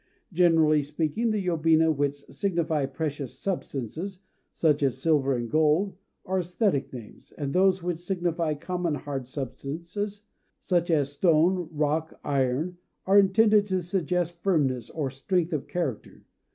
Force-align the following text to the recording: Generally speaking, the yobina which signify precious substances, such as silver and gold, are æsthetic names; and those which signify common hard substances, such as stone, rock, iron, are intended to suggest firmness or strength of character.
Generally 0.33 0.81
speaking, 0.81 1.29
the 1.29 1.45
yobina 1.45 1.95
which 1.95 2.25
signify 2.33 2.87
precious 2.87 3.37
substances, 3.37 4.19
such 4.51 4.81
as 4.81 4.97
silver 4.97 5.35
and 5.35 5.47
gold, 5.51 5.95
are 6.25 6.39
æsthetic 6.39 6.91
names; 6.91 7.31
and 7.37 7.53
those 7.53 7.83
which 7.83 7.99
signify 7.99 8.55
common 8.55 8.95
hard 8.95 9.27
substances, 9.27 10.23
such 10.59 10.89
as 10.89 11.11
stone, 11.11 11.69
rock, 11.71 12.19
iron, 12.23 12.79
are 13.05 13.19
intended 13.19 13.67
to 13.67 13.83
suggest 13.83 14.41
firmness 14.41 14.89
or 14.89 15.11
strength 15.11 15.53
of 15.53 15.67
character. 15.67 16.25